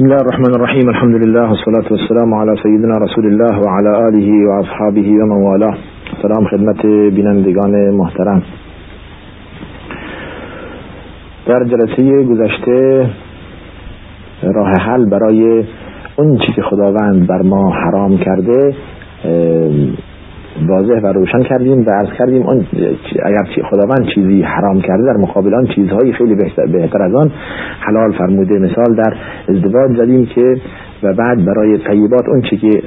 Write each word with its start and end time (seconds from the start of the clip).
بسم 0.00 0.08
الله 0.08 0.20
الرحمن 0.20 0.54
الرحيم 0.54 0.88
الحمد 0.88 1.14
لله 1.14 1.48
والصلاة 1.50 1.88
والسلام 1.90 2.34
على 2.34 2.54
سيدنا 2.62 2.98
رسول 2.98 3.26
الله 3.26 3.60
وعلى 3.64 4.08
آله 4.08 4.28
وأصحابه 4.48 5.08
ومن 5.20 5.42
والاه 5.46 5.74
سلام 6.22 6.44
خدمت 6.46 6.86
بینندگان 6.86 7.90
محترم 7.90 8.42
در 11.46 11.64
جلسه 11.64 12.24
گذشته 12.24 13.10
راه 14.42 14.72
حل 14.80 15.04
برای 15.04 15.64
اون 16.16 16.38
چی 16.38 16.52
که 16.52 16.62
خداوند 16.62 17.26
بر 17.26 17.42
ما 17.42 17.70
حرام 17.70 18.18
کرده 18.18 18.74
واضح 20.66 21.00
و 21.02 21.06
روشن 21.06 21.42
کردیم 21.42 21.86
و 21.86 21.90
عرض 21.90 22.08
کردیم 22.18 22.42
اون 22.42 22.66
اگر 23.24 23.62
خداوند 23.70 24.06
چیزی 24.14 24.42
حرام 24.42 24.80
کرده 24.80 25.02
در 25.02 25.16
مقابل 25.16 25.54
آن 25.54 25.66
چیزهایی 25.66 26.12
خیلی 26.12 26.34
بهتر, 26.34 27.02
از 27.02 27.14
آن 27.14 27.30
حلال 27.80 28.12
فرموده 28.12 28.58
مثال 28.58 28.94
در 28.94 29.14
ازدواج 29.48 29.96
زدیم 29.96 30.26
که 30.26 30.56
و 31.02 31.14
بعد 31.14 31.44
برای 31.44 31.78
طیبات 31.78 32.28
اون 32.28 32.42
چی 32.42 32.56
که 32.56 32.82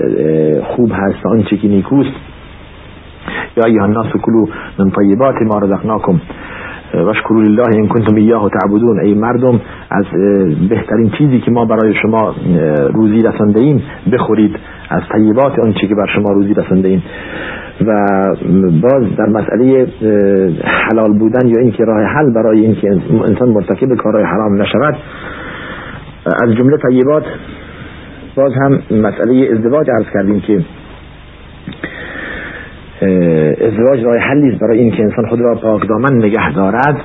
خوب 0.63 0.91
هست 0.93 1.25
اون 1.25 1.43
چی 1.43 1.57
که 1.57 1.67
نیکوست. 1.67 2.13
یا 3.57 3.63
ایها 3.67 3.83
الناس 3.83 4.07
کلو 4.21 4.45
من 4.79 4.91
طیبات 4.91 5.35
ما 5.41 5.59
رزقناکم. 5.59 6.19
وشکروا 6.93 7.41
لله 7.41 7.75
این 7.75 7.87
کنتم 7.87 8.15
ایاه 8.15 8.49
تعبدون. 8.49 8.99
ای 8.99 9.13
مردم 9.13 9.61
از 9.91 10.05
بهترین 10.69 11.09
چیزی 11.09 11.39
که 11.39 11.51
ما 11.51 11.65
برای 11.65 11.93
شما 12.01 12.35
روزی 12.93 13.21
رسانده 13.21 13.59
ایم 13.59 13.83
بخورید. 14.11 14.55
از 14.89 15.01
طیبات 15.15 15.59
اون 15.59 15.73
چی 15.73 15.87
که 15.87 15.95
بر 15.95 16.07
شما 16.15 16.31
روزی 16.31 16.53
رسانده 16.53 16.87
ایم. 16.87 17.03
و 17.81 17.95
باز 18.81 19.15
در 19.17 19.25
مسئله 19.25 19.87
حلال 20.65 21.13
بودن 21.13 21.47
یا 21.47 21.59
اینکه 21.59 21.83
راه 21.83 22.03
حل 22.03 22.33
برای 22.33 22.59
اینکه 22.59 22.89
انسان 23.29 23.49
مرتکب 23.49 23.95
کارهای 23.95 24.25
حرام 24.25 24.61
نشود 24.61 24.95
از 26.43 26.55
جمله 26.57 26.77
طیبات 26.77 27.23
باز 28.35 28.51
هم 28.53 28.71
مسئله 28.91 29.49
ازدواج 29.51 29.89
عرض 29.89 30.05
کردیم 30.13 30.39
که 30.39 30.61
ازدواج 33.67 34.03
راه 34.03 34.17
حلی 34.17 34.49
است 34.49 34.59
برای 34.59 34.79
اینکه 34.79 35.03
انسان 35.03 35.25
خود 35.29 35.41
را 35.41 35.55
پاک 35.55 35.87
دامن 35.89 36.13
نگه 36.13 36.53
دارد. 36.55 36.97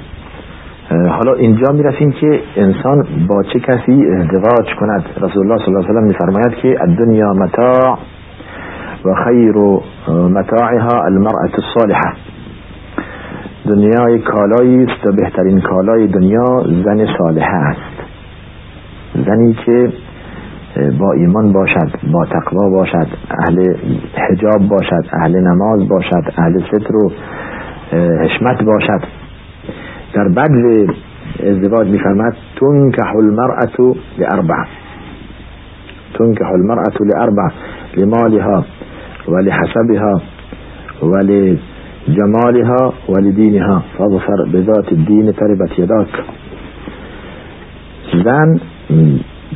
حالا 0.91 1.34
اینجا 1.34 1.72
می‌رسیم 1.72 2.12
که 2.12 2.41
انسان 2.56 3.06
با 3.28 3.42
چه 3.42 3.60
کسی 3.60 4.06
ازدواج 4.06 4.75
کند؟ 4.80 5.05
رسول 5.16 5.42
الله 5.42 5.64
صلی 5.64 5.75
الله 5.75 5.78
علیه 5.78 5.91
و 5.91 5.92
سلم 5.92 6.05
میفرماید 6.05 6.55
که 6.62 6.77
الدنیا 6.80 7.32
متاع 7.32 7.98
و 9.08 9.14
خیر 9.24 9.54
متاعها 10.08 11.04
المرأة 11.04 11.54
الصالحه 11.58 12.12
دنیای 13.68 14.18
کالایی 14.18 14.84
است 14.84 15.06
و 15.06 15.12
بهترین 15.12 15.60
کالای 15.60 16.06
دنیا 16.06 16.64
زن 16.84 17.06
صالحه 17.18 17.54
است. 17.54 17.98
زنی 19.26 19.54
که 19.66 19.92
با 21.00 21.12
ایمان 21.12 21.52
باشد 21.52 21.90
با 22.12 22.24
تقوا 22.24 22.70
باشد 22.70 23.06
اهل 23.30 23.74
حجاب 24.28 24.68
باشد 24.68 25.04
اهل 25.12 25.40
نماز 25.40 25.88
باشد 25.88 26.22
اهل 26.38 26.60
ستر 26.60 26.96
و 26.96 27.10
حشمت 27.94 28.62
باشد. 28.62 29.00
در 30.14 30.28
بدو 30.28 30.92
ازدواج 31.46 31.88
میفرمد 31.88 32.36
تنکح 32.60 33.16
المرأة 33.16 33.94
لأربع. 34.18 34.64
تنکح 36.18 36.50
المرأة 36.50 36.98
لأربع 37.00 37.48
لمالها. 37.96 38.64
ولحسبها 39.28 40.22
ولجمالها 41.02 42.94
ولدينها 43.08 43.82
فاظفر 43.98 44.44
بذات 44.52 44.92
الدين 44.92 45.32
تربت 45.32 45.78
يداك 45.78 46.08
زن 48.24 48.60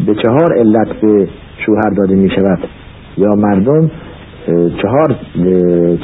به 0.07 0.15
چهار 0.15 0.59
علت 0.59 0.89
به 1.01 1.29
شوهر 1.67 1.91
داده 1.97 2.15
می 2.15 2.31
شود. 2.31 2.59
یا 3.19 3.35
مردم 3.35 3.91
چهار 4.83 5.17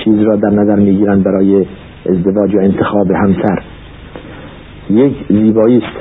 چیز 0.05 0.23
را 0.23 0.37
در 0.37 0.51
نظر 0.51 0.77
می 0.77 0.97
گیرند 0.97 1.25
برای 1.25 1.67
ازدواج 2.07 2.55
و 2.55 2.59
انتخاب 2.59 3.11
همسر. 3.11 3.63
یک 4.91 5.15
زیبایی 5.29 5.77
است. 5.77 5.97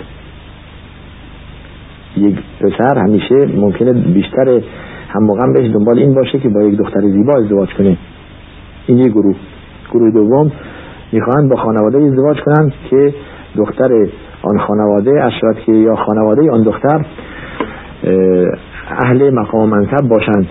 یک 2.17 2.35
پسر 2.61 2.97
همیشه 2.97 3.35
ممکنه 3.55 3.93
بیشتر 3.93 4.61
هم 5.09 5.23
موقع 5.23 5.53
بهش 5.53 5.71
دنبال 5.73 5.99
این 5.99 6.13
باشه 6.13 6.39
که 6.39 6.49
با 6.49 6.61
یک 6.61 6.77
دختر 6.77 7.01
زیبا 7.01 7.33
ازدواج 7.33 7.69
کنه. 7.77 7.97
این 8.87 8.97
یک 8.97 9.11
گروه. 9.11 9.35
گروه 9.91 10.11
دوم 10.11 10.51
می‌خواهند 11.11 11.49
با 11.49 11.55
خانواده 11.55 11.97
ازدواج 11.97 12.37
کنند 12.39 12.73
که 12.89 13.13
دختر 13.55 13.89
آن 14.43 14.57
خانواده 14.59 15.23
اشرت 15.23 15.59
که 15.65 15.71
یا 15.71 15.95
خانواده 15.95 16.51
آن 16.51 16.63
دختر 16.63 17.05
اهل 18.89 19.29
مقام 19.29 19.69
منصب 19.69 20.07
باشند. 20.07 20.47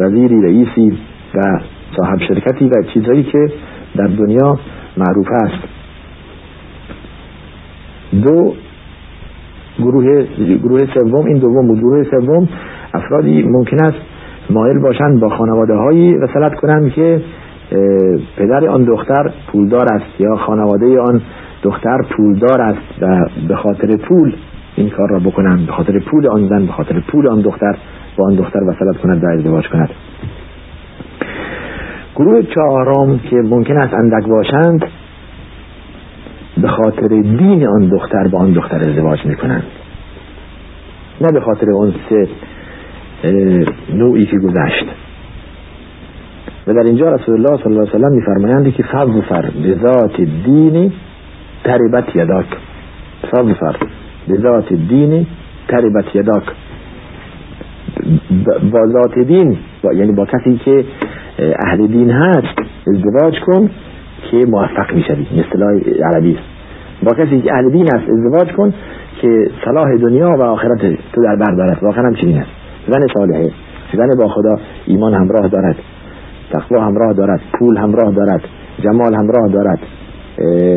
وزیری 0.00 0.42
رئیسی 0.42 0.98
و 1.34 1.40
صاحب 1.96 2.18
شرکتی 2.28 2.68
و 2.68 2.82
چیزهایی 2.94 3.22
که 3.22 3.52
در 3.96 4.06
دنیا 4.06 4.58
معروف 4.96 5.28
است. 5.32 5.64
دو 8.24 8.54
گروه 9.78 10.26
گروه 10.62 10.94
سوم 10.94 11.26
این 11.26 11.38
دوم 11.38 11.68
بود 11.68 11.78
گروه 11.78 12.04
سوم 12.10 12.48
افرادی 12.94 13.42
ممکن 13.42 13.84
است 13.84 13.98
مایل 14.50 14.78
باشند 14.78 15.20
با 15.20 15.28
خانواده 15.28 15.74
هایی 15.74 16.16
وصلت 16.16 16.54
کنند 16.54 16.92
که 16.92 17.22
پدر 18.36 18.68
آن 18.68 18.84
دختر 18.84 19.32
پولدار 19.52 19.86
است 19.92 20.20
یا 20.20 20.36
خانواده 20.36 21.00
آن 21.00 21.22
دختر 21.62 21.98
پولدار 22.16 22.62
است 22.62 23.02
و 23.02 23.26
به 23.48 23.56
خاطر 23.56 23.96
پول 23.96 24.36
این 24.76 24.90
کار 24.90 25.08
را 25.10 25.18
بکنند 25.18 25.66
به 25.66 25.72
خاطر 25.72 25.98
پول 25.98 26.26
آن 26.26 26.48
زن 26.48 26.66
به 26.66 26.72
خاطر 26.72 27.00
پول 27.00 27.28
آن 27.28 27.40
دختر 27.40 27.76
با 28.16 28.26
آن 28.26 28.34
دختر 28.34 28.60
وصلت 28.62 28.96
کند 28.96 29.24
و 29.24 29.26
ازدواج 29.26 29.68
کند. 29.68 29.90
گروه 32.16 32.42
چهارم 32.42 33.18
که 33.18 33.36
ممکن 33.36 33.76
است 33.76 33.94
اندک 33.94 34.28
باشند 34.28 34.84
به 36.62 36.68
خاطر 36.68 37.08
دین 37.08 37.66
آن 37.66 37.88
دختر 37.88 38.28
با 38.28 38.38
آن 38.38 38.52
دختر 38.52 38.76
ازدواج 38.76 39.26
می‌کنند. 39.26 39.64
نه 41.20 41.32
به 41.32 41.40
خاطر 41.40 41.70
اون 41.70 41.94
سه 42.08 42.28
نوعی 43.94 44.26
که 44.26 44.38
گذشت. 44.38 44.86
و 46.66 46.74
در 46.74 46.82
اینجا 46.82 47.14
رسول 47.14 47.34
الله 47.34 47.62
صلی 47.62 47.72
الله 47.72 47.80
علیه 47.80 47.94
وسلم 47.96 48.12
میفرمایند 48.12 48.74
که 48.74 48.82
فظفر 48.82 49.50
بذات 49.64 50.20
الدین 50.20 50.92
تربت 51.64 52.16
یداک. 52.16 52.46
فظفر 53.30 53.76
بذات 54.28 54.72
الدین 54.72 55.26
تربت 55.68 56.16
یداک. 56.16 56.42
با 58.72 58.86
ذات 58.86 59.18
دین 59.18 59.58
با 59.82 59.92
یعنی 59.92 60.12
با 60.12 60.26
کسی 60.26 60.60
که 60.64 60.84
اهل 61.66 61.86
دین 61.86 62.10
هست 62.10 62.58
ازدواج 62.86 63.40
کن 63.46 63.70
که 64.30 64.36
موفق 64.36 64.94
می‌شوی. 64.94 65.26
اصطلاح 65.40 65.70
عربی 66.04 66.32
است. 66.34 66.42
با 67.02 67.24
کسی 67.24 67.40
که 67.40 67.52
اهل 67.54 67.70
دین 67.70 67.86
است 67.94 68.08
ازدواج 68.10 68.52
کن 68.52 68.74
که 69.20 69.50
صلاح 69.64 69.96
دنیا 69.96 70.30
و 70.38 70.42
آخرت 70.42 70.80
تو 71.12 71.22
در 71.22 71.36
بر 71.36 71.54
دارد. 71.56 71.78
واقعا 71.82 72.06
هم 72.06 72.14
چنین 72.14 72.38
است. 72.38 72.61
زن 72.88 73.06
صالحه. 73.14 73.50
زن 73.94 74.18
با 74.18 74.28
خدا 74.28 74.56
ایمان 74.86 75.14
همراه 75.14 75.48
دارد. 75.48 75.76
تقوا 76.52 76.84
همراه 76.84 77.12
دارد. 77.12 77.40
پول 77.58 77.76
همراه 77.76 78.14
دارد. 78.14 78.40
جمال 78.84 79.14
همراه 79.14 79.48
دارد. 79.48 79.78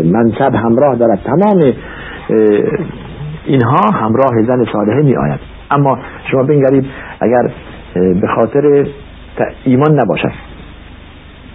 منصب 0.06 0.56
همراه 0.56 0.96
دارد. 0.96 1.20
تمام 1.24 1.74
اینها 3.46 3.92
همراه 3.94 4.44
زن 4.48 4.66
صالحه 4.74 5.02
می 5.02 5.18
آید 5.18 5.40
اما 5.72 6.00
شما 6.32 6.44
بنگرید 6.44 6.86
اگر 7.22 7.52
به 8.22 8.28
خاطر 8.36 8.88
ایمان 9.64 10.00
نباشد. 10.00 10.32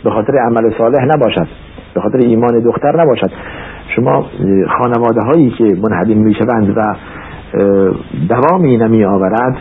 به 0.05 0.11
خاطر 0.11 0.33
عمل 0.47 0.73
صالح 0.79 1.05
نباشد. 1.05 1.47
به 1.95 2.01
خاطر 2.01 2.19
ایمان 2.19 2.61
دختر 2.61 3.03
نباشد. 3.03 3.31
شما 3.97 4.27
خانواده 4.79 5.21
هایی 5.21 5.51
که 5.51 5.65
منحدیم 5.65 6.19
می 6.19 6.35
شوند 6.35 6.77
و 6.77 6.95
دوامی 8.29 8.77
نمی 8.77 9.05
آورد 9.05 9.57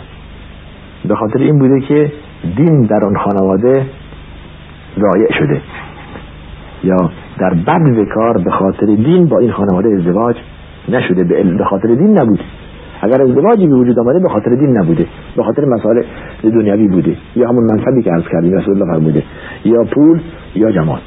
به 1.05 1.15
خاطر 1.15 1.39
این 1.39 1.59
بوده 1.59 1.79
که 1.87 2.11
دین 2.57 2.81
در 2.81 3.05
آن 3.05 3.15
خانواده 3.17 3.85
رایع 4.97 5.31
شده. 5.39 5.61
یا 6.83 7.11
در 7.39 7.53
بد 7.53 8.07
کار 8.13 8.37
به 8.37 8.51
خاطر 8.51 8.85
دین 8.85 9.25
با 9.25 9.39
این 9.39 9.51
خانواده 9.51 9.89
ازدواج 9.89 10.35
نشده. 10.89 11.23
به 11.57 11.65
خاطر 11.65 11.87
دین 11.87 12.19
نبود 12.19 12.39
اگر 13.01 13.21
ازدواجی 13.21 13.67
به 13.67 13.75
وجود 13.75 13.99
آمده 13.99 14.19
به 14.19 14.29
خاطر 14.29 14.49
دین 14.49 14.77
نبوده. 14.77 15.05
به 15.35 15.43
خاطر 15.43 15.65
مسائل 15.65 16.03
دنیوی 16.43 16.87
بوده. 16.87 17.17
یا 17.35 17.49
همون 17.49 17.63
منصبی 17.63 18.03
که 18.03 18.11
عرض 18.11 18.23
کردیم 18.31 18.53
رسول 18.53 18.73
الله 18.73 18.93
فرموده. 18.93 19.23
یا 19.65 19.83
پول 19.83 20.21
یا 20.55 20.71
جمال 20.71 20.99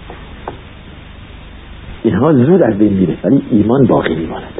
اینها 2.03 2.33
زود 2.33 2.63
از 2.63 2.79
بین 2.79 2.93
میره 2.93 3.17
ولی 3.25 3.43
ایمان 3.51 3.87
باقی 3.87 4.15
میماند. 4.15 4.53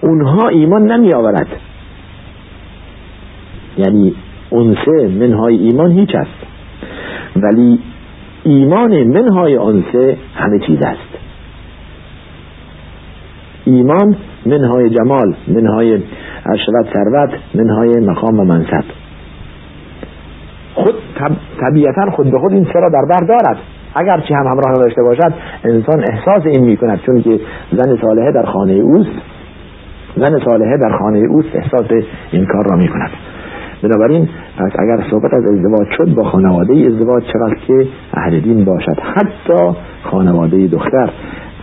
اونها 0.00 0.48
ایمان 0.48 0.92
نمی 0.92 1.12
آورد 1.12 1.46
یعنی 3.80 4.14
اونسه 4.50 5.08
منهای 5.20 5.56
ایمان 5.56 5.90
هیچ 5.90 6.14
است. 6.14 6.46
ولی 7.36 7.78
ایمان 8.44 9.04
منهای 9.04 9.56
اونسه 9.56 10.16
همه 10.34 10.58
چیز 10.58 10.78
است. 10.82 11.10
ایمان 13.64 14.16
منهای 14.46 14.90
جمال 14.90 15.34
منهای 15.48 16.02
شود 16.66 16.86
ثروت 16.92 17.30
منهای 17.54 18.06
مقام 18.06 18.40
و 18.40 18.44
منصب. 18.44 18.84
خود 20.74 20.94
طبیعتا 21.60 22.10
خود 22.10 22.30
به 22.30 22.38
خود 22.38 22.52
این 22.52 22.66
سرا 22.72 22.88
در 22.88 23.04
بر 23.08 23.26
دارد. 23.26 23.58
اگر 23.94 24.20
چی 24.20 24.34
هم 24.34 24.46
همراه 24.46 24.72
نداشته 24.78 25.02
باشد 25.02 25.34
انسان 25.64 26.04
احساس 26.12 26.46
این 26.46 26.64
می 26.64 26.76
کند 26.76 27.00
چون 27.06 27.22
که 27.22 27.40
زن 27.72 27.96
صالحه 28.02 28.32
در 28.32 28.46
خانه 28.46 28.72
اوست 28.72 29.10
زن 30.16 30.38
صالحه 30.44 30.76
در 30.76 30.98
خانه 30.98 31.18
اوست 31.18 31.48
احساس 31.54 31.86
این 32.32 32.46
کار 32.46 32.64
را 32.70 32.76
می 32.76 32.88
کند 32.88 33.10
بنابراین 33.82 34.28
پس 34.58 34.72
اگر 34.78 35.04
صحبت 35.10 35.34
از 35.34 35.44
ازدواج 35.44 35.88
شد 35.96 36.14
با 36.14 36.24
خانواده 36.24 36.74
ازدواج 36.74 37.22
چقدر 37.32 37.54
که 37.66 37.86
اهل 38.14 38.40
دین 38.40 38.64
باشد؟ 38.64 38.98
حتی 39.00 39.78
خانواده 40.02 40.66
دختر. 40.66 41.10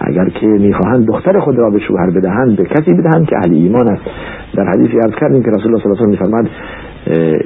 اگر 0.01 0.29
که 0.29 0.47
می‌خواهند 0.47 1.07
دختر 1.07 1.39
خود 1.39 1.57
را 1.57 1.69
به 1.69 1.79
شوهر 1.79 2.09
بدهند 2.09 2.55
به 2.55 2.63
کسی 2.63 2.93
بدهند 2.93 3.27
که 3.27 3.35
اهل 3.37 3.53
ایمان 3.53 3.87
است. 3.91 4.03
در 4.55 4.67
حدیثی 4.67 4.97
عرض 4.97 5.15
کردیم 5.21 5.43
که 5.43 5.49
رسول 5.49 5.67
الله 5.67 5.83
صلی 5.83 5.91
الله 5.91 5.97
علیه 5.97 6.07
و 6.07 6.09
میفرماد 6.09 6.49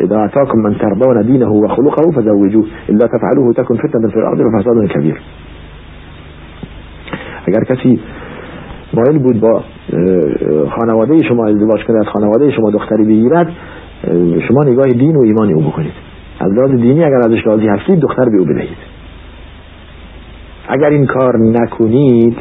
اذا 0.04 0.24
اتاكم 0.24 0.60
من 0.60 0.76
ترضون 0.76 1.22
دينه 1.22 1.48
وخلقه 1.48 2.12
فزوجوه 2.12 2.66
الا 2.90 3.08
تفعلوه 3.08 3.54
تكن 3.54 3.76
فتنه 3.78 4.08
في 4.08 4.18
الارض 4.18 4.40
وفساد 4.40 4.88
كبير 4.88 5.22
اگر 7.48 7.64
کسی 7.64 8.00
مایل 8.94 9.20
بود 9.20 9.40
با 9.40 9.64
خانواده 10.70 11.24
شما 11.24 11.48
ازدواج 11.48 11.84
کنه 11.84 12.00
از 12.00 12.08
خانواده 12.08 12.52
شما 12.52 12.72
دختری 12.72 13.04
بگیرد 13.04 13.48
شما 14.48 14.64
نگاه 14.64 14.86
دین 14.88 15.16
و 15.16 15.22
ایمان 15.22 15.54
او 15.54 15.62
بکنید. 15.62 15.94
از 16.40 16.52
لحاظ 16.52 16.72
دینی 16.72 17.04
اگر 17.04 17.18
ازش 17.18 17.46
راضی 17.46 17.68
هستید 17.68 18.00
دختر 18.00 18.30
به 18.30 18.38
او 18.38 18.46
بدهید. 18.46 18.78
اگر 20.70 20.90
این 20.90 21.06
کار 21.06 21.38
نکنید 21.38 22.38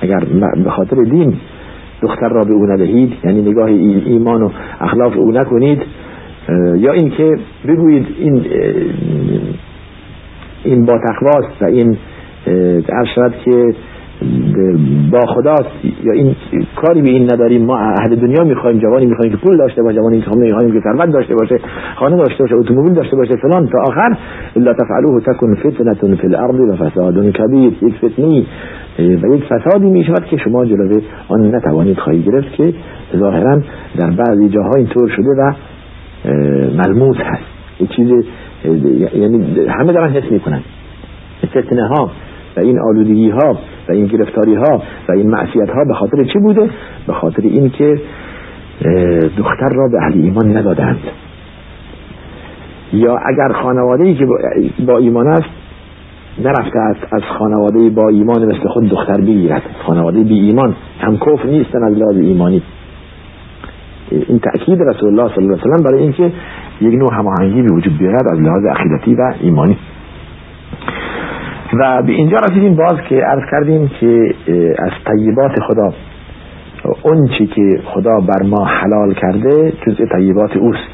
اگر 0.00 0.20
به 0.64 0.70
خاطر 0.70 0.96
دین 0.96 1.36
دختر 2.02 2.28
را 2.28 2.44
به 2.44 2.52
او 2.52 2.66
ندهید 2.66 3.12
یعنی 3.24 3.42
نگاه 3.42 3.66
ایمان 3.66 4.42
و 4.42 4.50
اخلاق 4.80 5.18
او 5.18 5.32
نکنید 5.32 5.82
یا 6.76 6.92
اینکه 6.92 7.38
بگویید 7.68 8.06
این 8.18 8.46
این 10.64 10.84
با 10.84 10.98
تقواست 10.98 11.62
و 11.62 11.64
این 11.64 11.96
عرض 12.88 13.32
که 13.44 13.74
با 15.10 15.20
خداست 15.26 15.70
یا 16.04 16.12
این 16.12 16.36
کاری 16.76 17.02
به 17.02 17.10
این 17.10 17.22
نداریم 17.22 17.64
ما 17.64 17.78
اهل 17.78 18.16
دنیا 18.16 18.44
می‌خوایم 18.44 18.78
جوانی 18.78 19.06
می‌خوایم 19.06 19.32
که 19.32 19.38
پول 19.38 19.56
داشته 19.56 19.82
باشه 19.82 19.96
جوانی 19.96 20.16
می‌خوایم 20.16 20.72
که 20.72 20.80
ثروت 20.80 21.12
داشته 21.12 21.34
باشه 21.34 21.58
خانه 21.96 22.16
داشته 22.16 22.42
باشه 22.44 22.54
اتومبیل 22.54 22.92
داشته 22.92 23.16
باشه 23.16 23.36
فلان. 23.36 23.66
تا 23.66 23.78
آخر 23.82 24.16
الا 24.56 24.72
تفعلوه 24.72 25.20
تکن 25.20 25.54
فتنه 25.54 26.14
فی 26.14 26.26
الارض 26.26 26.60
و 26.60 26.76
فساد 26.76 27.32
کبیر. 27.32 27.72
یک 27.82 27.94
فتنی 27.94 28.46
و 28.98 29.34
یک 29.34 29.44
فسادی 29.44 29.90
می‌شود 29.90 30.24
که 30.24 30.36
شما 30.36 30.64
جلوه 30.64 31.00
آن 31.28 31.54
نتوانید 31.54 31.98
خواهی 31.98 32.22
گرفت 32.22 32.52
که 32.52 32.74
ظاهرا 33.16 33.60
در 33.98 34.10
بعضی 34.10 34.48
جاها 34.48 34.70
اینطور 34.76 35.08
شده 35.08 35.30
و 35.38 35.52
ملموس 36.76 37.16
هست. 37.16 37.44
یک 37.80 37.90
چیز 37.96 38.08
یعنی 39.14 39.66
همه 39.68 39.92
دارن 39.92 40.10
حس 40.10 40.32
می‌کنن. 40.32 40.60
فتنه 41.46 41.88
ها 41.88 42.10
و 42.56 42.60
این 42.60 42.80
آلودگی 42.80 43.30
ها 43.30 43.58
و 43.88 43.92
این 43.92 44.06
گرفتاری 44.06 44.54
ها 44.54 44.82
و 45.08 45.12
این 45.12 45.30
معصیت 45.30 45.70
ها 45.70 45.84
به 45.84 45.94
خاطر 45.94 46.24
چی 46.24 46.38
بوده؟ 46.38 46.70
به 47.06 47.12
خاطر 47.12 47.42
این 47.42 47.70
که 47.70 48.00
دختر 49.38 49.68
را 49.68 49.88
به 49.88 49.98
اهل 50.02 50.12
ایمان 50.14 50.56
ندادند. 50.56 50.98
یا 52.92 53.16
اگر 53.16 53.52
خانواده 53.52 54.04
ای 54.04 54.14
که 54.14 54.26
با 54.86 54.98
ایمان 54.98 55.26
است 55.26 55.48
نرفته 56.38 56.78
است 56.78 57.12
از 57.12 57.22
خانواده 57.38 57.90
با 57.90 58.08
ایمان 58.08 58.44
مثل 58.44 58.68
خود 58.68 58.88
دختر 58.88 59.20
بگیرد. 59.20 59.62
خانواده 59.86 60.20
بی 60.20 60.40
ایمان 60.40 60.74
هم 61.00 61.16
کفر 61.16 61.46
نیستن 61.46 61.84
از 61.84 61.92
لحاظ 61.98 62.16
ایمانی. 62.16 62.62
این 64.10 64.38
تأکید 64.38 64.82
رسول 64.82 65.08
الله 65.08 65.34
صلی 65.34 65.44
الله 65.44 65.58
علیه 65.58 65.72
وسلم 65.72 65.82
برای 65.84 66.02
اینکه 66.02 66.32
یک 66.80 66.94
نوع 66.94 67.14
هماهنگی 67.14 67.62
به 67.62 67.74
وجود 67.74 67.98
بیاید 67.98 68.26
از 68.32 68.40
لحاظ 68.40 68.64
عقیدتی 68.64 69.14
و 69.14 69.34
ایمانی. 69.40 69.78
و 71.78 72.02
به 72.02 72.12
اینجا 72.12 72.36
رسیدیم 72.36 72.76
باز 72.76 72.94
که 73.08 73.16
عرض 73.16 73.50
کردیم 73.50 73.90
که 74.00 74.34
از 74.78 74.90
طیبات 75.06 75.60
خدا 75.60 75.92
اون 77.02 77.28
چی 77.38 77.46
که 77.46 77.80
خدا 77.84 78.20
بر 78.20 78.42
ما 78.42 78.64
حلال 78.64 79.14
کرده 79.14 79.72
جزء 79.86 80.04
طیبات 80.16 80.56
اوست. 80.56 80.90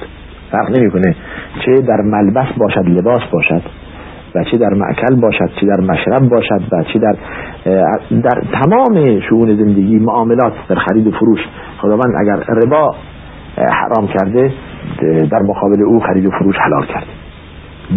فرق 0.51 0.79
نمی‌کنه 0.79 1.17
چه 1.65 1.75
در 1.83 2.01
ملبس 2.01 2.47
باشد 2.59 2.89
لباس 2.89 3.23
باشد 3.33 3.63
و 4.35 4.45
چه 4.45 4.59
در 4.59 4.75
معکل 4.75 5.15
باشد 5.21 5.51
چه 5.61 5.67
در 5.67 5.81
مشرب 5.81 6.29
باشد 6.29 6.63
و 6.73 6.83
چه 6.93 6.99
در 6.99 7.17
در 8.11 8.43
تمام 8.63 9.21
شؤون 9.21 9.57
زندگی 9.57 9.99
معاملات 9.99 10.53
در 10.69 10.77
خرید 10.77 11.07
و 11.07 11.11
فروش. 11.11 11.41
خداوند 11.79 12.15
اگر 12.21 12.37
ربا 12.37 12.95
حرام 13.57 14.07
کرده 14.07 14.53
در 15.31 15.43
مقابل 15.43 15.83
او 15.83 16.01
خرید 16.01 16.27
و 16.27 16.31
فروش 16.31 16.57
حلال 16.57 16.87
کرده. 16.87 17.11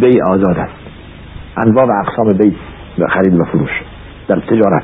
بی 0.01 0.21
آزاد 0.21 0.57
است. 0.57 0.73
انواع 1.57 1.85
و 1.85 1.91
اقسام 1.91 2.37
بی 2.37 2.55
خرید 3.09 3.39
و 3.39 3.43
فروش. 3.43 3.81
در 4.27 4.39
تجارت. 4.39 4.83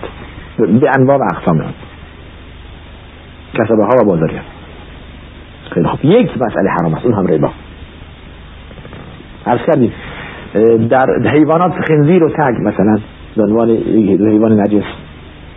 به 0.58 0.92
انواع 1.00 1.18
و 1.18 1.24
اقسام 1.24 1.64
کسبه 3.54 3.84
ها 3.84 4.02
و 4.02 4.06
بازاری 4.06 4.40
خیلی 5.72 5.88
خوب. 5.88 6.00
یک 6.04 6.30
مسئله 6.42 6.70
حرام 6.80 6.94
است. 6.94 7.06
اون 7.06 7.14
هم 7.14 7.28
ربا. 7.28 7.52
عرض 9.48 9.60
کردیم 9.68 9.92
در 10.90 11.30
حیوانات 11.30 11.74
خنزیر 11.88 12.24
و 12.24 12.30
تگ 12.30 12.56
مثلا 12.62 13.00
عنوان 13.38 13.70
حیوان 13.70 14.60
نجس. 14.62 14.84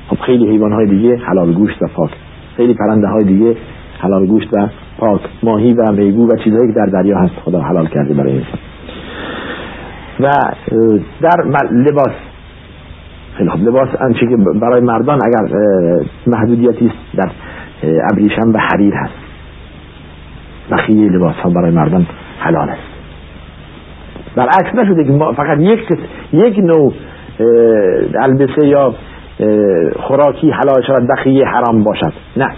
خب 0.09 0.17
خیلی 0.17 0.49
حیوان 0.49 0.73
های 0.73 0.87
دیگه 0.87 1.17
حلال 1.17 1.53
گوشت 1.53 1.83
و 1.83 1.87
پاک. 1.87 2.11
خیلی 2.57 2.75
پرنده 2.75 3.09
های 3.09 3.25
دیگه 3.25 3.57
حلال 3.99 4.27
گوشت 4.27 4.49
و 4.55 4.69
پاک. 4.99 5.21
ماهی 5.43 5.75
و 5.75 5.93
میگو 5.93 6.29
و 6.29 6.37
چیزهایی 6.37 6.73
که 6.73 6.79
در 6.79 6.87
دریا 6.87 7.19
هست 7.19 7.35
خدا 7.45 7.61
حلال 7.61 7.87
کرده 7.87 8.15
برای 8.15 8.33
انسان. 8.33 8.59
و 10.21 10.31
در 11.21 11.45
لباس. 11.73 12.32
خب 13.39 13.59
لباس 13.59 13.89
انچه 14.01 14.27
که 14.27 14.37
برای 14.37 14.81
مردان 14.81 15.19
اگر 15.25 15.59
محدودیتی 16.27 16.93
در 17.17 17.31
ابریشم 18.13 18.53
و 18.55 18.59
حریر 18.59 18.95
هست. 18.95 19.15
بخیه 20.71 21.11
لباس 21.11 21.35
ها 21.35 21.51
برای 21.51 21.71
مردان 21.71 22.07
حلال 22.39 22.69
است. 22.69 22.93
برعکس 24.37 24.75
نشده 24.75 25.05
که 25.05 25.13
فقط 25.37 25.59
یک 25.61 25.81
یک 26.33 26.59
نوع 26.59 26.93
البسه 28.23 28.67
یا 28.67 28.95
خوراکی 29.97 30.51
حلال 30.51 30.83
شود 30.87 31.09
بخیه 31.09 31.47
حرام 31.47 31.85
باشد. 31.85 32.13
نه. 32.37 32.49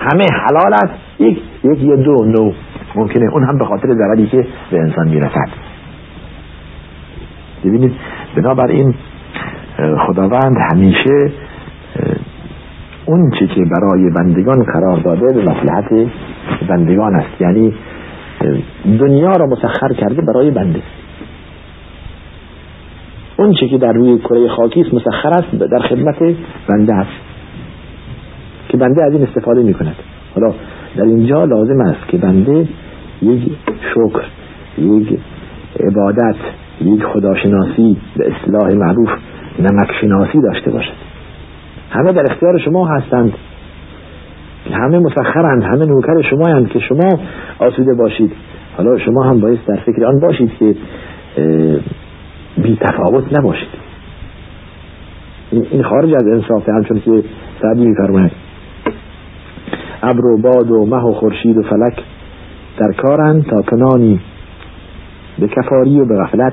همه 0.00 0.26
حلال 0.30 0.74
است. 0.74 0.94
یک 1.18 1.38
یک 1.64 1.82
یا 1.82 1.96
دو 1.96 2.24
نوع 2.24 2.54
ممکنه. 2.94 3.32
اون 3.32 3.44
هم 3.44 3.58
به 3.58 3.64
خاطر 3.64 3.94
ضرری 3.94 4.26
که 4.26 4.46
به 4.70 4.78
انسان 4.78 5.08
می‌رسد. 5.08 5.48
ببینید 7.64 7.92
بنابراین 8.36 8.94
خداوند 10.06 10.56
همیشه 10.72 11.32
اون 13.06 13.30
چی 13.38 13.46
که 13.46 13.60
برای 13.64 14.10
بندگان 14.10 14.62
قرار 14.62 15.00
داده 15.00 15.32
به 15.32 15.50
مصلحت 15.50 16.08
بندگان 16.68 17.14
است. 17.14 17.40
یعنی 17.40 17.74
دنیا 18.98 19.32
را 19.32 19.46
مسخر 19.46 19.92
کرده 19.92 20.22
برای 20.22 20.50
بنده. 20.50 20.82
اون 23.38 23.52
چی 23.52 23.68
که 23.68 23.78
در 23.78 23.92
روی 23.92 24.18
کره 24.18 24.48
خاکی 24.48 24.80
است 24.80 24.94
مسخر 24.94 25.28
است 25.28 25.54
در 25.70 25.78
خدمت 25.78 26.22
بنده 26.68 26.94
است. 26.94 27.26
که 28.68 28.76
بنده 28.76 29.04
از 29.04 29.12
این 29.12 29.22
استفاده 29.22 29.62
می 29.62 29.74
کند 29.74 29.94
حالا 30.34 30.54
در 30.96 31.04
اینجا 31.04 31.44
لازم 31.44 31.80
است 31.80 32.08
که 32.08 32.18
بنده 32.18 32.68
یک 33.22 33.52
شکر 33.94 34.22
یک 34.78 35.18
عبادت 35.80 36.36
یک 36.80 37.04
خداشناسی 37.04 37.96
به 38.16 38.32
اصلاح 38.32 38.72
معروف 38.72 39.08
نمکشناسی 39.58 40.40
داشته 40.40 40.70
باشد 40.70 40.94
همه 41.90 42.12
در 42.12 42.32
اختیار 42.32 42.58
شما 42.58 42.86
هستند. 42.86 43.32
همه 44.72 44.98
مسخرند 44.98 45.62
همه 45.62 45.86
نوکر 45.86 46.22
شما 46.30 46.46
هستند 46.46 46.68
که 46.68 46.78
شما 46.78 47.18
آسوده 47.58 47.94
باشید. 47.94 48.32
حالا 48.76 48.98
شما 48.98 49.22
هم 49.22 49.40
باید 49.40 49.58
در 49.66 49.76
فکر 49.76 50.04
آن 50.04 50.20
باشید 50.20 50.52
که 50.58 50.74
بی 52.62 52.78
تفاوت 52.80 53.38
نباشید. 53.38 53.68
این 55.50 55.82
خارج 55.82 56.14
از 56.14 56.26
انصافه 56.26 56.72
همچون 56.72 57.00
که 57.00 57.22
سعدی 57.62 57.86
میفرماید. 57.86 58.32
ابر 60.02 60.26
و 60.26 60.38
باد 60.38 60.70
و 60.70 60.86
مه 60.86 61.04
و 61.04 61.12
خورشید 61.12 61.56
و 61.56 61.62
فلک 61.62 62.02
در 62.78 62.92
کارند 62.92 63.44
تا 63.44 63.62
کنانی 63.62 64.20
به 65.38 65.48
کفاری 65.48 66.00
و 66.00 66.04
به 66.04 66.16
غفلت 66.16 66.52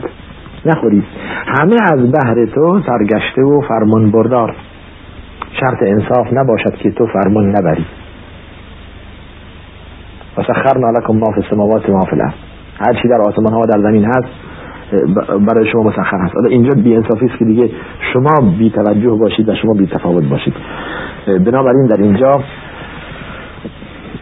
نخورید. 0.65 1.03
همه 1.59 1.77
از 1.93 2.11
بهر 2.11 2.45
تو 2.45 2.81
سرگشته 2.87 3.41
و 3.41 3.61
فرمان 3.61 4.11
بردار. 4.11 4.55
شرط 5.59 5.77
انصاف 5.81 6.27
نباشد 6.33 6.75
که 6.75 6.91
تو 6.91 7.07
فرمان 7.07 7.49
نبری. 7.49 7.85
و 10.37 10.41
سخرنا 10.41 10.89
لکم 10.89 11.13
ما 11.13 11.31
فی 11.31 11.41
السماوات 11.41 11.89
و 11.89 11.93
ما 11.93 12.05
فی 12.05 12.15
الارض. 12.15 12.33
هر 12.87 12.93
چی 13.01 13.07
در 13.07 13.21
آسمان 13.21 13.53
ها 13.53 13.59
و 13.59 13.65
در 13.65 13.81
زمین 13.81 14.05
هست 14.05 14.27
برای 15.49 15.71
شما 15.71 15.83
مسخر 15.83 16.17
هست. 16.17 16.35
حالا 16.35 16.49
اینجا 16.49 16.81
بی 16.83 16.95
انصافی 16.95 17.25
است 17.25 17.37
که 17.37 17.45
دیگه 17.45 17.69
شما 18.13 18.51
بی 18.57 18.69
توجه 18.69 19.09
باشید 19.09 19.49
و 19.49 19.55
شما 19.55 19.73
بی 19.73 19.87
تفاوت 19.87 20.23
باشید. 20.23 20.53
بنابراین 21.27 21.85
در 21.85 22.01
اینجا 22.01 22.31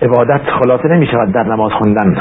عبادت 0.01 0.41
خلاصه 0.59 0.87
نمی 0.87 1.05
شود 1.05 1.33
در 1.33 1.43
نماز 1.43 1.71
خوندن. 1.71 2.15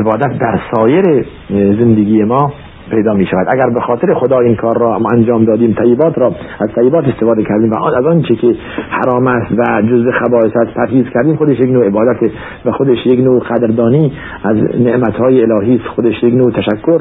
عبادت 0.00 0.38
در 0.38 0.60
سایر 0.74 1.26
زندگی 1.50 2.24
ما 2.24 2.52
پیدا 2.90 3.14
می 3.14 3.26
شود 3.26 3.46
اگر 3.48 3.70
به 3.70 3.80
خاطر 3.80 4.14
خدا 4.14 4.38
این 4.38 4.56
کار 4.56 4.78
را 4.78 4.98
ما 4.98 5.08
انجام 5.12 5.44
دادیم 5.44 5.72
طیبات 5.72 6.18
را 6.18 6.32
از 6.60 6.68
طیبات 6.74 7.04
استفاده 7.08 7.42
کردیم 7.44 7.70
و 7.70 7.84
از 7.84 8.06
آنچه 8.06 8.34
که 8.34 8.56
حرام 8.90 9.26
است 9.26 9.52
و 9.58 9.82
جزء 9.82 10.10
خبائث 10.10 10.56
است 10.56 10.74
پرهیز 10.74 11.06
کردیم 11.14 11.36
خودش 11.36 11.60
یک 11.60 11.70
نوع 11.70 11.86
عبادت 11.86 12.32
و 12.64 12.72
خودش 12.72 13.06
یک 13.06 13.20
نوع 13.20 13.40
قدردانی 13.40 14.12
از 14.44 14.56
نعمتهای 14.80 15.42
الهی 15.42 15.74
است. 15.74 15.86
خودش 15.86 16.22
یک 16.22 16.34
نوع 16.34 16.52
تشکر 16.52 17.00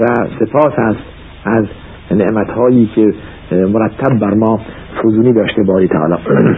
و 0.00 0.04
سپاس 0.40 0.72
است 0.78 1.00
از 1.44 1.64
نعمتهایی 2.10 2.90
که 2.94 3.14
مرتب 3.52 4.18
بر 4.20 4.34
ما 4.34 4.60
فزونی 5.02 5.32
داشته 5.32 5.62
باری 5.62 5.88
تعالی. 5.88 6.14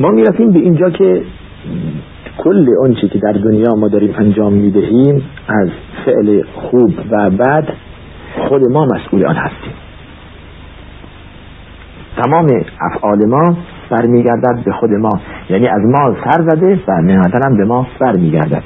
ما 0.00 0.08
می‌رسیم 0.08 0.52
به 0.52 0.58
اینجا 0.58 0.90
که 0.90 1.22
کل 2.38 2.68
آنچه 2.82 3.08
که 3.08 3.18
در 3.18 3.32
دنیا 3.32 3.74
ما 3.74 3.88
داریم 3.88 4.14
انجام 4.18 4.52
می‌دهیم 4.52 5.22
از 5.48 5.68
فعل 6.04 6.42
خوب 6.54 6.94
و 7.10 7.30
بد 7.30 7.68
خود 8.48 8.70
ما 8.70 8.84
مسئول 8.84 9.26
آن 9.26 9.36
هستیم. 9.36 9.72
تمام 12.24 12.46
افعال 12.80 13.18
ما 13.28 13.56
برمیگردد 13.90 14.64
به 14.64 14.72
خود 14.72 14.90
ما. 14.90 15.20
یعنی 15.50 15.68
از 15.68 15.80
ما 15.84 16.16
سر 16.24 16.42
زده 16.48 16.80
و 16.88 17.02
نهایتا 17.02 17.38
هم 17.46 17.56
به 17.56 17.64
ما 17.64 17.86
برمیگردد. 18.00 18.62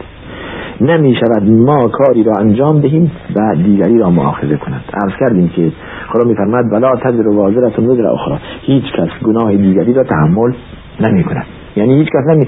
نمی 0.80 1.14
شود 1.14 1.50
ما 1.50 1.88
کاری 1.88 2.25
را 2.25 2.33
انجام 2.40 2.80
دهیم 2.80 3.11
و 3.37 3.54
دیگری 3.54 3.99
را 3.99 4.11
معاخذه 4.11 4.57
کنند 4.57 4.85
عرض 5.02 5.12
کردیم 5.21 5.49
که 5.49 5.73
خدا 6.09 6.28
میفرماد 6.28 6.73
ولا 6.73 6.97
تذر 6.97 7.28
وازرة 7.28 7.80
وزر 7.80 8.07
اخرى. 8.07 8.38
هیچ 8.62 8.85
کس 8.85 9.25
گناه 9.25 9.57
دیگری 9.57 9.95
را 9.95 10.04
تحمل 10.04 10.52
نمی 11.00 11.25
کند 11.25 11.47
یعنی 11.76 11.95
هیچ 11.95 12.09
کس 12.09 12.26
نمی 12.26 12.47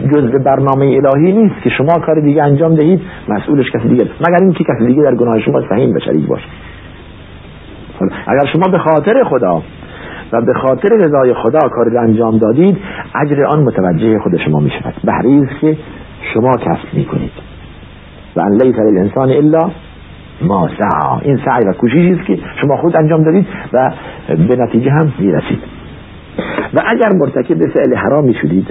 جزء 0.00 0.38
برنامه 0.38 0.84
الهی 0.84 1.32
نیست 1.32 1.62
که 1.62 1.70
شما 1.70 1.92
کار 2.06 2.20
دیگه 2.20 2.42
انجام 2.42 2.74
دهید 2.74 3.00
مسئولش 3.28 3.70
کسی 3.70 3.88
دیگه 3.88 4.04
مگر 4.04 4.38
اینکه 4.42 4.64
کسی 4.64 4.86
دیگه 4.86 5.02
در 5.02 5.14
گناه 5.14 5.40
شما 5.40 5.62
سهیم 5.68 5.92
به 5.92 6.00
شریک 6.00 6.26
باشه. 6.26 6.46
اگر 8.26 8.46
شما 8.52 8.72
به 8.72 8.78
خاطر 8.78 9.24
خدا 9.24 9.62
و 10.32 10.40
به 10.40 10.54
خاطر 10.54 10.88
رضای 10.94 11.34
خدا 11.34 11.68
کاری 11.68 11.98
انجام 11.98 12.38
دادید 12.38 12.78
اجر 13.14 13.44
آن 13.44 13.62
متوجه 13.62 14.18
خود 14.18 14.36
شما 14.36 14.60
می 14.60 14.70
شود 14.70 14.94
بهریز 15.04 15.48
که 15.60 15.76
شما 16.34 16.56
کسب 16.56 16.94
می 16.94 17.04
کنید 17.04 17.32
و 18.36 18.40
ان 18.40 18.52
لیس 18.52 18.78
للانسان 18.78 19.30
الا 19.30 19.70
ما 20.42 20.68
سعا 20.78 21.18
این 21.22 21.40
سعی 21.44 21.68
و 21.68 21.72
کوششی 21.72 22.12
است 22.12 22.26
که 22.26 22.38
شما 22.60 22.76
خود 22.76 22.96
انجام 22.96 23.22
دادید 23.22 23.46
و 23.72 23.92
به 24.28 24.56
نتیجه 24.56 24.90
هم 24.90 25.12
می‌رسید. 25.18 25.58
و 26.74 26.82
اگر 26.86 27.12
مرتکب 27.12 27.58
فعل 27.58 27.94
حرامی 27.94 28.34
شدید 28.34 28.66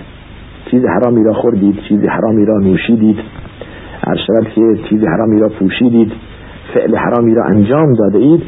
چیز 0.71 0.85
حرامی 0.85 1.23
را 1.23 1.33
خوردید 1.33 1.79
چیز 1.89 2.03
حرامی 2.03 2.45
را 2.45 2.57
نوشیدید. 2.57 3.17
هر 4.07 4.15
شود 4.27 4.47
که 4.55 4.61
چیز 4.89 5.03
حرامی 5.03 5.39
را 5.39 5.49
پوشیدید 5.49 6.11
فعل 6.73 6.95
حرامی 6.95 7.35
را 7.35 7.43
انجام 7.43 7.93
داده 7.93 8.17
اید 8.17 8.43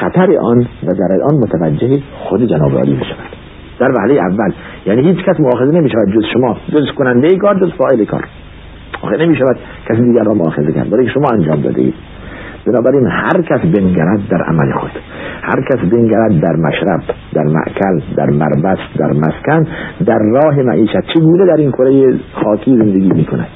خطر 0.00 0.36
آن 0.42 0.58
و 0.58 0.92
در 0.94 1.22
آن 1.22 1.34
متوجه 1.34 2.02
خود 2.18 2.46
جناب 2.46 2.72
عالی 2.72 2.92
می 2.92 3.04
شود 3.04 3.36
در 3.78 3.90
وحله 3.90 4.14
اول 4.14 4.52
یعنی 4.86 5.02
هیچ 5.02 5.24
کس 5.24 5.40
مؤاخذه 5.40 5.70
نمی 5.70 5.90
شود 5.90 6.12
جز 6.14 6.24
شما 6.32 6.56
جز 6.72 6.94
کننده 6.98 7.36
کار 7.36 7.60
جز 7.60 7.72
فاعل 7.72 8.04
کار. 8.04 8.24
آخه 9.02 9.16
نمی 9.16 9.36
شود 9.36 9.56
کسی 9.88 10.02
دیگر 10.02 10.22
را 10.22 10.34
مؤاخذه 10.34 10.72
کرد. 10.72 10.90
برای 10.90 11.08
شما 11.08 11.28
انجام 11.32 11.60
داده 11.60 11.80
اید 11.80 11.94
بنابراین 12.66 13.06
هر 13.06 13.42
کس 13.42 13.60
بنگرد 13.60 14.28
در 14.28 14.42
عمل 14.42 14.72
خود. 14.72 14.90
هر 15.42 15.62
کس 15.70 15.90
بنگرد 15.90 16.40
در 16.40 16.56
مشرب 16.56 17.00
در 17.34 17.44
معکل 17.44 18.00
در 18.16 18.30
مربس 18.30 18.78
در 18.98 19.12
مسکن 19.12 19.66
در 20.06 20.18
راه 20.18 20.62
معیشت. 20.62 21.00
چگونه 21.14 21.46
در 21.46 21.56
این 21.56 21.72
کره 21.72 22.14
خاکی 22.32 22.76
زندگی 22.76 23.12
می 23.12 23.24
کند 23.24 23.48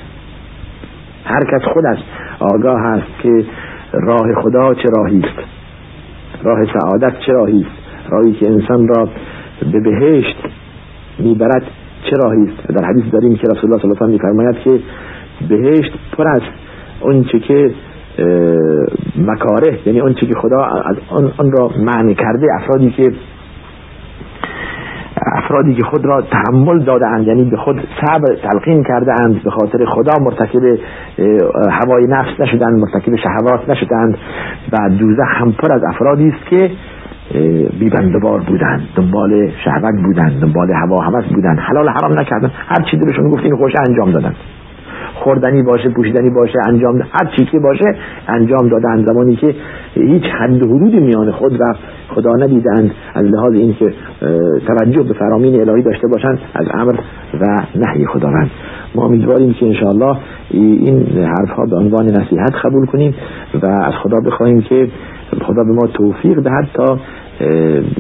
هر 1.25 1.45
کس 1.53 1.63
خودش 1.65 1.99
آگاه 2.41 2.81
است 2.81 3.23
که 3.23 3.45
راه 3.93 4.43
خدا 4.43 4.75
چه 4.75 4.89
راهی 4.97 5.19
است؟ 5.19 5.49
راه 6.43 6.59
سعادت 6.65 7.13
چه 7.27 7.33
راهی 7.33 7.61
است؟ 7.61 8.11
راهی 8.13 8.33
که 8.33 8.51
انسان 8.51 8.89
را 8.89 9.09
به 9.73 9.81
بهشت 9.81 10.37
می‌برد 11.19 11.63
چه 12.11 12.17
راهی 12.25 12.43
است؟ 12.43 12.73
در 12.73 12.85
حدیث 12.85 13.13
داریم 13.13 13.37
که 13.37 13.49
رسول 13.49 13.73
الله 13.73 13.83
صلی 13.83 13.91
الله 13.91 14.03
علیه 14.03 14.09
و 14.09 14.13
میفرماید 14.13 14.57
که 14.65 14.81
بهشت 15.49 15.93
پر 16.17 16.29
از 16.29 16.43
اونچه 17.01 17.39
که 17.39 17.71
مکاره 19.19 19.79
یعنی 19.87 20.01
اون 20.01 20.15
که 20.15 20.27
خدا 20.43 20.65
از 20.65 20.97
آن, 21.11 21.33
آن 21.39 21.53
را 21.53 21.71
معنی 21.79 22.15
کرده 22.15 22.47
افرادی 22.61 22.91
که 22.91 23.13
افرادی 25.37 25.75
که 25.75 25.83
خود 25.83 26.07
را 26.07 26.23
تحمل 26.23 26.85
داده 26.85 27.07
اند 27.07 27.27
یعنی 27.27 27.51
به 27.51 27.57
خود 27.57 27.77
صبر 27.77 28.35
تلقین 28.35 28.85
کرده 28.85 29.13
اند 29.23 29.43
به 29.43 29.51
خاطر 29.51 29.85
خدا 29.85 30.13
مرتکب 30.21 30.79
هوای 31.71 32.07
نفس 32.07 32.41
نشدند 32.41 32.79
مرتکب 32.79 33.17
شهوات 33.17 33.69
نشدند 33.69 34.19
و 34.73 34.77
دوزخ 34.99 35.29
هم 35.41 35.53
پر 35.53 35.73
از 35.73 35.85
افرادی 35.85 36.29
است 36.29 36.47
که 36.51 36.71
بیبندبار 37.81 38.41
بودند 38.41 38.83
دنبال 38.97 39.51
شهوت 39.65 39.95
بودند 40.05 40.41
دنبال 40.41 40.73
هوا 40.73 41.01
هوس 41.01 41.25
بودند 41.25 41.59
حلال 41.59 41.89
حرام 41.89 42.19
نکردن 42.19 42.51
هر 42.69 42.85
چی 42.91 42.97
دلشون 42.97 43.29
گفت 43.29 43.45
این 43.45 43.57
خوش 43.57 43.73
انجام 43.89 44.11
دادن 44.11 44.35
خوردنی 45.15 45.63
باشه 45.63 45.89
پوشیدنی 45.89 46.31
باشه 46.31 46.59
انجام 46.67 46.99
هر 46.99 47.31
چی 47.37 47.45
که 47.45 47.59
باشه 47.59 47.95
انجام 48.29 48.69
دادن. 48.69 49.05
زمانی 49.05 49.37
که 49.37 49.55
هیچ 49.95 50.25
حد 50.41 50.63
حدودی 50.63 51.01
میان 51.01 51.31
خود 51.31 51.61
و 51.61 51.75
خدا 52.09 52.37
ندیدند. 52.37 52.91
از 53.15 53.27
لحاظ 53.27 53.55
اینکه 53.55 53.93
توجه 54.67 55.03
به 55.03 55.15
فرامین 55.15 55.61
الهی 55.61 55.83
داشته 55.83 56.09
باشند 56.09 56.39
از 56.55 56.67
امر 56.75 56.95
و 57.41 57.63
نهی 57.75 58.07
خداوند. 58.07 58.51
ما 58.95 59.07
امیدواریم 59.07 59.53
که 59.53 59.67
انشاءالله 59.67 60.17
این 60.51 61.07
حرف 61.07 61.51
ها 61.51 61.67
به 61.67 61.77
عنوان 61.77 62.07
نصیحت 62.07 62.53
قبول 62.65 62.87
کنیم 62.87 63.15
و 63.63 63.67
از 63.67 63.95
خدا 64.03 64.21
بخواهیم 64.21 64.61
که 64.61 64.89
خدا 65.43 65.65
به 65.65 65.73
ما 65.73 65.87
توفیق 65.87 66.41
دهد 66.41 66.69
تا 66.75 66.99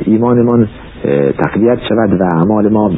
ایمانمان 0.05 0.69
تقویت 1.45 1.79
شود 1.89 2.21
و 2.21 2.25
اعمال 2.25 2.69
ما 2.73 2.91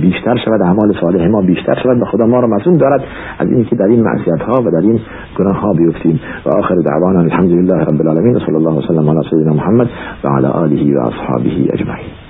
بیشتر 0.00 0.36
شود 0.44 0.62
اعمال 0.62 0.94
صالح 1.00 1.28
ما 1.28 1.42
بیشتر 1.42 1.74
شود 1.82 2.02
و 2.02 2.04
خدا 2.04 2.26
ما 2.26 2.40
را 2.40 2.48
مسئول 2.48 2.76
دارد. 2.76 3.00
از 3.38 3.48
اینکه 3.48 3.76
در 3.76 3.84
این 3.84 4.02
معصیت 4.02 4.42
ها 4.42 4.62
و 4.62 4.70
در 4.70 4.80
این 4.80 5.00
گناه 5.38 5.60
ها 5.60 5.72
بیفتیم. 5.72 6.20
و 6.46 6.48
آخر 6.58 6.74
دعوانا 6.74 7.20
الحمد 7.20 7.50
لله 7.50 7.74
رب 7.74 8.00
العالمین. 8.00 8.38
صلی 8.38 8.54
الله 8.54 8.78
وسلم 8.78 9.10
علی 9.10 9.28
سیدنا 9.30 9.54
محمد 9.54 9.88
و 10.24 10.28
علی 10.28 10.46
آله 10.46 10.98
و 10.98 11.00
اصحابه 11.00 11.50
اجمعین. 11.72 12.21